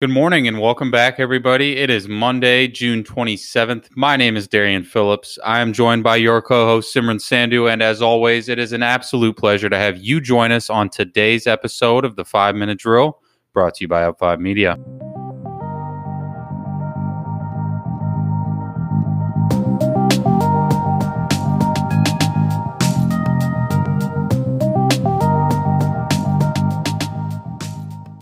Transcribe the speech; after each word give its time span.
Good 0.00 0.10
morning 0.10 0.46
and 0.46 0.60
welcome 0.60 0.92
back, 0.92 1.18
everybody. 1.18 1.76
It 1.76 1.90
is 1.90 2.06
Monday, 2.06 2.68
June 2.68 3.02
27th. 3.02 3.88
My 3.96 4.16
name 4.16 4.36
is 4.36 4.46
Darian 4.46 4.84
Phillips. 4.84 5.40
I 5.44 5.58
am 5.58 5.72
joined 5.72 6.04
by 6.04 6.14
your 6.14 6.40
co 6.40 6.66
host, 6.66 6.94
Simran 6.94 7.16
Sandhu. 7.16 7.68
And 7.68 7.82
as 7.82 8.00
always, 8.00 8.48
it 8.48 8.60
is 8.60 8.72
an 8.72 8.84
absolute 8.84 9.36
pleasure 9.36 9.68
to 9.68 9.76
have 9.76 9.98
you 9.98 10.20
join 10.20 10.52
us 10.52 10.70
on 10.70 10.88
today's 10.88 11.48
episode 11.48 12.04
of 12.04 12.14
the 12.14 12.24
Five 12.24 12.54
Minute 12.54 12.78
Drill, 12.78 13.18
brought 13.52 13.74
to 13.74 13.84
you 13.84 13.88
by 13.88 14.04
Up 14.04 14.20
5 14.20 14.38
Media. 14.38 14.78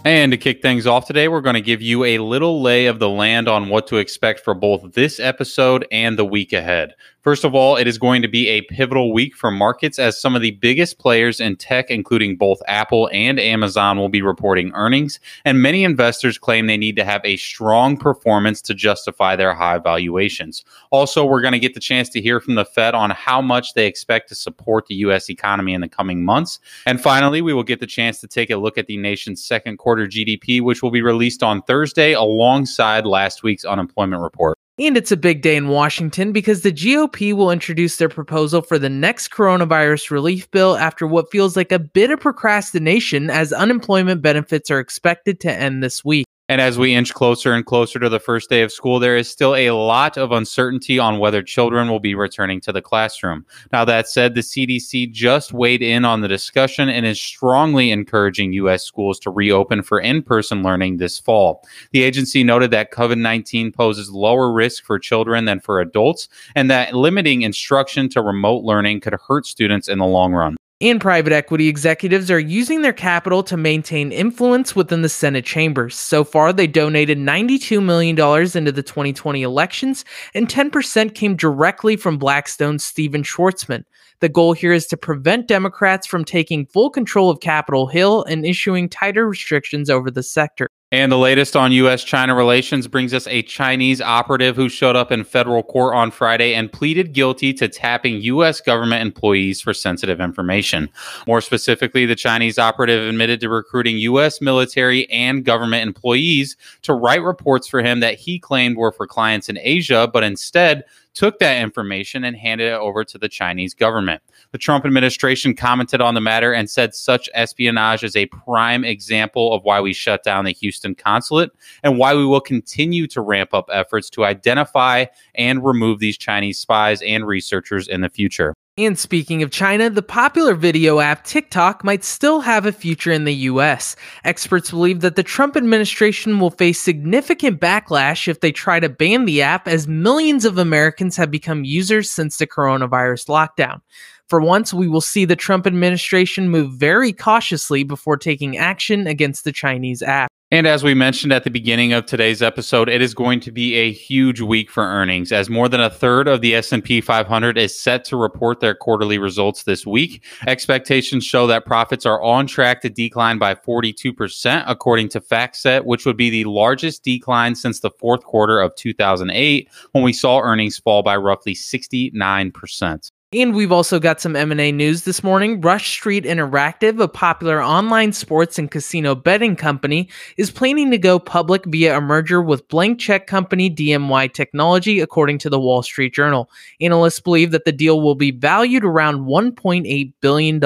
And 0.07 0.31
to 0.31 0.39
kick 0.39 0.63
things 0.63 0.87
off 0.87 1.09
today, 1.09 1.27
we're 1.27 1.41
going 1.41 1.55
to 1.55 1.61
give 1.61 1.83
you 1.83 2.05
a 2.05 2.19
little 2.19 2.63
lay 2.63 2.87
of 2.87 3.01
the 3.01 3.09
land 3.09 3.49
on 3.49 3.69
what 3.69 3.89
to 3.89 3.97
expect 3.97 4.39
for 4.39 4.55
both 4.55 4.93
this 4.93 5.19
episode 5.19 5.85
and 5.91 6.17
the 6.17 6.25
week 6.25 6.53
ahead. 6.53 6.95
First 7.27 7.43
of 7.43 7.57
all, 7.57 7.75
it 7.75 7.89
is 7.89 7.99
going 7.99 8.23
to 8.23 8.29
be 8.29 8.47
a 8.47 8.63
pivotal 8.63 9.13
week 9.13 9.35
for 9.35 9.51
markets 9.51 9.99
as 9.99 10.17
some 10.17 10.37
of 10.37 10.43
the 10.43 10.53
biggest 10.53 11.01
players 11.01 11.41
in 11.41 11.57
tech, 11.57 11.91
including 11.91 12.37
both 12.37 12.63
Apple 12.69 13.11
and 13.13 13.41
Amazon, 13.41 13.99
will 13.99 14.09
be 14.09 14.23
reporting 14.23 14.71
earnings. 14.75 15.19
And 15.45 15.61
many 15.61 15.83
investors 15.83 16.39
claim 16.39 16.69
they 16.69 16.77
need 16.77 16.95
to 16.95 17.05
have 17.05 17.23
a 17.25 17.37
strong 17.37 17.97
performance 17.97 18.63
to 18.63 18.75
justify 18.75 19.35
their 19.35 19.55
high 19.55 19.79
valuations. 19.79 20.65
Also, 20.93 21.25
we're 21.25 21.41
going 21.41 21.51
to 21.51 21.59
get 21.59 21.75
the 21.75 21.81
chance 21.81 22.09
to 22.11 22.21
hear 22.21 22.39
from 22.39 22.55
the 22.55 22.65
Fed 22.65 22.95
on 22.95 23.11
how 23.11 23.41
much 23.41 23.75
they 23.75 23.89
expect 23.89 24.29
to 24.29 24.37
support 24.37 24.87
the 24.87 24.95
U.S. 24.95 25.29
economy 25.29 25.75
in 25.75 25.81
the 25.81 25.89
coming 25.89 26.25
months. 26.25 26.61
And 26.87 27.01
finally, 27.01 27.43
we 27.43 27.53
will 27.53 27.65
get 27.65 27.81
the 27.81 27.89
chance 27.89 28.21
to 28.21 28.29
take 28.29 28.51
a 28.51 28.57
look 28.57 28.79
at 28.79 28.87
the 28.87 28.99
nation's 28.99 29.45
second 29.45 29.79
quarter 29.79 29.96
GDP, 30.05 30.61
which 30.61 30.83
will 30.83 30.91
be 30.91 31.03
released 31.03 31.43
on 31.43 31.63
Thursday 31.63 32.13
alongside 32.13 33.07
last 33.07 33.43
week's 33.43 33.65
unemployment 33.65 34.23
report. 34.23 34.59
And 34.79 34.97
it's 34.97 35.11
a 35.11 35.17
big 35.17 35.41
day 35.41 35.57
in 35.57 35.69
Washington 35.69 36.33
because 36.33 36.61
the 36.61 36.73
GOP 36.73 37.33
will 37.33 37.51
introduce 37.51 37.97
their 37.97 38.11
proposal 38.11 38.61
for 38.61 38.79
the 38.79 38.91
next 38.91 39.31
coronavirus 39.31 40.11
relief 40.11 40.51
bill 40.51 40.77
after 40.77 41.07
what 41.07 41.31
feels 41.31 41.57
like 41.57 41.73
a 41.73 41.79
bit 41.79 42.11
of 42.11 42.21
procrastination 42.21 43.31
as 43.31 43.55
unemployment 43.55 44.21
benefits 44.21 44.71
are 44.71 44.79
expected 44.79 45.41
to 45.41 45.51
end 45.51 45.83
this 45.83 46.05
week. 46.05 46.27
And 46.49 46.61
as 46.61 46.79
we 46.79 46.95
inch 46.95 47.13
closer 47.13 47.55
and 47.55 47.67
closer 47.67 47.99
to 47.99 48.09
the 48.09 48.21
first 48.21 48.49
day 48.49 48.63
of 48.63 48.71
school, 48.71 49.01
there 49.01 49.17
is 49.17 49.29
still 49.29 49.57
a 49.57 49.73
lot 49.73 50.17
of 50.17 50.31
uncertainty 50.31 50.97
on 50.97 51.19
whether 51.19 51.43
children 51.43 51.89
will 51.89 51.99
be 51.99 52.15
returning 52.15 52.61
to 52.61 52.73
the 52.73 52.81
classroom. 52.81 53.45
Now, 53.73 53.85
that 53.85 54.09
said, 54.09 54.35
the 54.35 54.43
CDC 54.43 55.11
just 55.11 55.53
weighed 55.53 55.83
in 55.83 56.05
on 56.05 56.21
the 56.21 56.29
discussion 56.29 56.89
and 56.89 57.05
is 57.05 57.21
strongly 57.21 57.91
encouraging 57.91 58.53
U.S. 58.53 58.85
schools 58.85 59.19
to 59.21 59.31
reopen 59.31 59.83
for 59.83 59.99
in 59.99 60.23
person 60.23 60.63
learning 60.63 60.99
this 60.99 61.19
fall. 61.19 61.65
The 61.91 62.05
agency 62.05 62.45
noted 62.45 62.71
that 62.71 62.93
COVID 62.93 63.19
19 63.19 63.73
poses 63.73 64.11
lower 64.11 64.53
risk 64.53 64.85
for 64.85 65.01
children 65.01 65.47
than 65.47 65.59
for 65.59 65.81
adults, 65.81 66.29
and 66.55 66.71
that 66.71 66.95
limiting 66.95 67.43
instruction 67.43 68.09
to 68.11 68.23
remote 68.23 68.63
learning 68.63 69.01
could 69.01 69.17
hurt 69.27 69.47
students 69.47 69.89
in 69.89 69.99
the 69.99 70.07
long 70.07 70.33
run 70.33 70.56
and 70.81 71.01
private 71.01 71.33
equity 71.33 71.69
executives 71.69 72.31
are 72.31 72.39
using 72.39 72.83
their 72.83 72.93
capital 72.93 73.43
to 73.45 73.57
maintain 73.57 74.13
influence 74.13 74.77
within 74.77 75.01
the 75.01 75.09
Senate 75.09 75.47
chambers. 75.47 75.97
So 75.97 76.23
far, 76.23 76.53
they 76.53 76.67
donated 76.67 77.17
$92 77.17 77.83
million 77.83 78.19
into 78.19 78.73
the 78.73 78.83
2020 78.83 79.43
elections, 79.43 80.05
and 80.35 80.49
10% 80.49 81.15
came 81.15 81.35
directly 81.35 81.97
from 81.97 82.19
Blackstone's 82.19 82.85
Stephen 82.85 83.23
Schwarzman. 83.23 83.85
The 84.21 84.29
goal 84.29 84.53
here 84.53 84.73
is 84.73 84.87
to 84.89 84.97
prevent 84.99 85.49
Democrats 85.49 86.07
from 86.07 86.25
taking 86.25 86.67
full 86.67 86.91
control 86.91 87.31
of 87.31 87.41
Capitol 87.41 87.87
Hill 87.87 88.25
and 88.25 88.45
issuing 88.45 88.89
tighter 88.89 89.27
restrictions 89.27 89.89
over 89.89 90.11
the 90.11 90.23
sector. 90.23 90.69
And 90.93 91.11
the 91.11 91.19
latest 91.19 91.57
on 91.57 91.73
U.S. 91.73 92.05
China 92.05 92.33
relations 92.37 92.87
brings 92.87 93.13
us 93.13 93.27
a 93.27 93.43
Chinese 93.43 94.01
operative 94.01 94.55
who 94.55 94.69
showed 94.69 94.95
up 94.95 95.11
in 95.11 95.25
federal 95.25 95.65
court 95.65 95.97
on 95.97 96.13
Friday 96.13 96.55
and 96.55 96.73
pleaded 96.73 97.13
guilty 97.13 97.53
to 97.55 97.67
tapping 97.67 98.21
U.S. 98.21 98.61
government 98.61 99.03
employees 99.03 99.61
for 99.61 99.75
sensitive 99.75 100.21
information. 100.21 100.89
More 101.27 101.41
specifically, 101.41 102.07
the 102.07 102.15
Chinese 102.15 102.57
operative 102.57 103.09
admitted 103.09 103.41
to 103.41 103.49
recruiting 103.49 103.99
U.S. 103.99 104.41
military 104.41 105.11
and 105.11 105.45
government 105.45 105.83
employees 105.83 106.57
to 106.83 106.95
write 106.95 107.23
reports 107.25 107.67
for 107.67 107.83
him 107.83 107.99
that 107.99 108.15
he 108.15 108.39
claimed 108.39 108.77
were 108.77 108.93
for 108.93 109.09
clients 109.09 109.49
in 109.49 109.59
Asia, 109.61 110.09
but 110.13 110.23
instead 110.23 110.85
took 111.17 111.39
that 111.39 111.63
information 111.63 112.25
and 112.25 112.37
handed 112.37 112.69
it 112.69 112.77
over 112.77 113.03
to 113.03 113.17
the 113.19 113.29
Chinese 113.29 113.75
government. 113.75 114.23
The 114.53 114.59
Trump 114.59 114.85
administration 114.85 115.57
commented 115.57 116.03
on 116.03 116.15
the 116.15 116.21
matter 116.21 116.53
and 116.53 116.69
said 116.69 116.95
such 116.95 117.29
espionage 117.33 118.05
is 118.05 118.15
a 118.15 118.27
prime 118.27 118.85
example 118.85 119.55
of 119.55 119.65
why 119.65 119.81
we 119.81 119.95
shut 119.95 120.23
down 120.23 120.45
the 120.45 120.53
Houston 120.77 120.95
consulate 120.95 121.51
and 121.83 121.99
why 121.99 122.15
we 122.15 122.27
will 122.27 122.41
continue 122.41 123.07
to 123.09 123.21
ramp 123.21 123.55
up 123.55 123.69
efforts 123.73 124.11
to 124.11 124.25
identify 124.25 125.07
and 125.35 125.65
remove 125.65 125.99
these 125.99 126.19
Chinese 126.19 126.59
spies 126.59 127.01
and 127.03 127.27
researchers 127.27 127.89
in 127.89 128.03
the 128.03 128.11
future. 128.11 128.55
And 128.79 128.99
speaking 128.99 129.43
of 129.43 129.51
China, 129.51 129.89
the 129.89 130.03
popular 130.03 130.55
video 130.55 131.01
app 131.01 131.25
TikTok 131.25 131.83
might 131.83 132.05
still 132.05 132.41
have 132.41 132.67
a 132.67 132.73
future 132.73 133.11
in 133.11 133.25
the 133.25 133.35
US. 133.35 133.97
Experts 134.23 134.71
believe 134.71 135.01
that 135.01 135.17
the 135.17 135.23
Trump 135.23 135.57
administration 135.57 136.39
will 136.39 136.51
face 136.51 136.79
significant 136.79 137.59
backlash 137.59 138.29
if 138.29 138.41
they 138.41 138.53
try 138.53 138.79
to 138.79 138.91
ban 138.91 139.25
the 139.25 139.41
app, 139.41 139.67
as 139.67 139.89
millions 139.89 140.45
of 140.45 140.59
Americans 140.59 141.17
have 141.17 141.31
become 141.31 141.65
users 141.65 142.11
since 142.11 142.37
the 142.37 142.47
coronavirus 142.47 143.29
lockdown. 143.29 143.81
For 144.29 144.43
once, 144.43 144.75
we 144.75 144.89
will 144.89 145.01
see 145.01 145.25
the 145.25 145.37
Trump 145.37 145.67
administration 145.67 146.51
move 146.51 146.73
very 146.73 147.15
cautiously 147.15 147.83
before 147.83 148.19
taking 148.19 148.59
action 148.59 149.07
against 149.07 149.45
the 149.45 149.53
Chinese 149.53 150.03
app. 150.03 150.29
And 150.53 150.69
as 150.69 150.85
we 150.85 150.95
mentioned 150.95 151.33
at 151.33 151.43
the 151.43 151.51
beginning 151.51 151.93
of 151.93 152.07
today's 152.07 152.41
episode, 152.41 152.89
it 152.89 153.03
is 153.03 153.15
going 153.15 153.41
to 153.41 153.51
be 153.51 153.75
a 153.75 153.91
huge 153.91 154.41
week 154.41 154.71
for 154.71 154.85
earnings 154.85 155.33
as 155.33 155.51
more 155.51 155.69
than 155.69 155.81
a 155.81 155.91
third 155.91 156.29
of 156.29 156.41
the 156.41 156.55
S&P 156.55 157.01
500 157.01 157.59
is 157.59 157.79
set 157.79 158.05
to 158.05 158.17
report 158.17 158.61
their 158.61 158.73
quarterly 158.73 159.19
results 159.19 159.65
this 159.65 159.85
week. 159.85 160.23
Expectations 160.47 161.25
show 161.25 161.49
that 161.49 161.67
profits 161.67 162.07
are 162.07 162.23
on 162.23 162.47
track 162.47 162.81
to 162.83 162.89
decline 162.89 163.39
by 163.39 163.57
42% 163.57 164.63
according 164.69 165.09
to 165.09 165.21
FactSet, 165.21 165.85
which 165.85 166.07
would 166.07 166.17
be 166.17 166.31
the 166.31 166.45
largest 166.45 167.03
decline 167.03 167.57
since 167.57 167.81
the 167.81 167.91
fourth 167.91 168.23
quarter 168.23 168.61
of 168.61 168.73
2008 168.77 169.69
when 169.91 170.05
we 170.05 170.13
saw 170.13 170.39
earnings 170.39 170.79
fall 170.79 171.03
by 171.03 171.17
roughly 171.17 171.55
69%. 171.55 173.11
And 173.33 173.57
we've 173.57 173.73
also 173.73 173.99
got 173.99 174.21
some 174.21 174.37
M&A 174.37 174.71
news 174.71 175.03
this 175.03 175.25
morning. 175.25 175.61
Rush 175.61 175.91
Street 175.91 176.25
Interactive, 176.25 177.01
a 177.03 177.09
popular 177.09 177.61
online 177.61 178.13
sports 178.13 178.57
and 178.57 178.71
casino 178.71 179.17
betting 179.17 179.57
company, 179.57 180.09
is 180.37 180.53
planning 180.53 180.93
to 180.93 180.99
go 180.99 181.19
public 181.19 181.65
via 181.67 181.99
a 181.99 182.01
merger 182.01 182.41
with 182.41 182.69
blank 182.69 183.01
check 183.01 183.27
company 183.27 183.69
DMY 183.69 184.33
Technology, 184.33 185.01
according 185.01 185.39
to 185.39 185.51
the 185.51 185.59
Wall 185.59 185.83
Street 185.83 186.15
Journal. 186.15 186.49
Analysts 186.81 187.19
believe 187.19 187.51
that 187.51 187.65
the 187.65 187.73
deal 187.73 188.01
will 188.01 188.15
be 188.15 188.31
valued 188.31 188.85
around 188.85 189.27
$1.8 189.27 190.13
billion. 190.21 190.61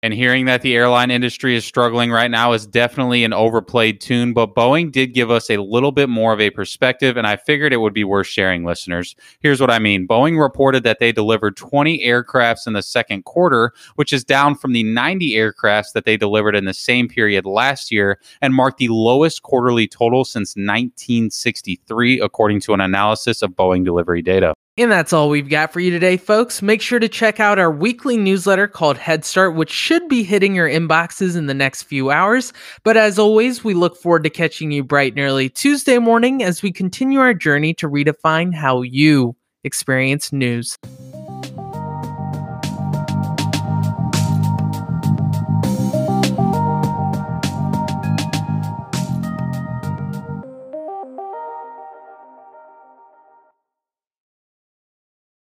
And 0.00 0.14
hearing 0.14 0.44
that 0.44 0.62
the 0.62 0.76
airline 0.76 1.10
industry 1.10 1.56
is 1.56 1.64
struggling 1.64 2.12
right 2.12 2.30
now 2.30 2.52
is 2.52 2.68
definitely 2.68 3.24
an 3.24 3.32
overplayed 3.32 4.00
tune, 4.00 4.32
but 4.32 4.54
Boeing 4.54 4.92
did 4.92 5.12
give 5.12 5.28
us 5.28 5.50
a 5.50 5.56
little 5.56 5.90
bit 5.90 6.08
more 6.08 6.32
of 6.32 6.40
a 6.40 6.50
perspective, 6.50 7.16
and 7.16 7.26
I 7.26 7.34
figured 7.34 7.72
it 7.72 7.78
would 7.78 7.94
be 7.94 8.04
worth 8.04 8.28
sharing, 8.28 8.64
listeners. 8.64 9.16
Here's 9.40 9.60
what 9.60 9.72
I 9.72 9.80
mean 9.80 10.06
Boeing 10.06 10.40
reported 10.40 10.84
that 10.84 11.00
they 11.00 11.10
delivered 11.10 11.56
20 11.56 11.98
aircrafts 12.06 12.68
in 12.68 12.74
the 12.74 12.82
second 12.82 13.24
quarter, 13.24 13.72
which 13.96 14.12
is 14.12 14.22
down 14.22 14.54
from 14.54 14.72
the 14.72 14.84
90 14.84 15.32
aircrafts 15.32 15.92
that 15.94 16.04
they 16.04 16.16
delivered 16.16 16.54
in 16.54 16.64
the 16.64 16.74
same 16.74 17.08
period 17.08 17.44
last 17.44 17.90
year 17.90 18.20
and 18.40 18.54
marked 18.54 18.78
the 18.78 18.88
lowest 18.88 19.42
quarterly 19.42 19.88
total 19.88 20.24
since 20.24 20.50
1963, 20.50 22.20
according 22.20 22.60
to 22.60 22.72
an 22.72 22.80
analysis 22.80 23.42
of 23.42 23.50
Boeing 23.50 23.84
delivery 23.84 24.22
data. 24.22 24.54
And 24.78 24.92
that's 24.92 25.12
all 25.12 25.28
we've 25.28 25.48
got 25.48 25.72
for 25.72 25.80
you 25.80 25.90
today, 25.90 26.16
folks. 26.16 26.62
Make 26.62 26.80
sure 26.80 27.00
to 27.00 27.08
check 27.08 27.40
out 27.40 27.58
our 27.58 27.70
weekly 27.70 28.16
newsletter 28.16 28.68
called 28.68 28.96
Head 28.96 29.24
Start, 29.24 29.56
which 29.56 29.72
should 29.72 30.08
be 30.08 30.22
hitting 30.22 30.54
your 30.54 30.68
inboxes 30.68 31.36
in 31.36 31.46
the 31.46 31.54
next 31.54 31.82
few 31.82 32.12
hours. 32.12 32.52
But 32.84 32.96
as 32.96 33.18
always, 33.18 33.64
we 33.64 33.74
look 33.74 33.96
forward 33.96 34.22
to 34.22 34.30
catching 34.30 34.70
you 34.70 34.84
bright 34.84 35.14
and 35.14 35.20
early 35.20 35.48
Tuesday 35.48 35.98
morning 35.98 36.44
as 36.44 36.62
we 36.62 36.70
continue 36.70 37.18
our 37.18 37.34
journey 37.34 37.74
to 37.74 37.88
redefine 37.88 38.54
how 38.54 38.82
you 38.82 39.34
experience 39.64 40.32
news. 40.32 40.78